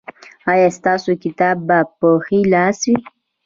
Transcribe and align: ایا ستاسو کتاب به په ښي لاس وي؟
ایا 0.51 0.69
ستاسو 0.77 1.11
کتاب 1.23 1.57
به 1.67 1.79
په 1.97 2.07
ښي 2.25 2.39
لاس 2.53 2.77
وي؟ 2.87 2.95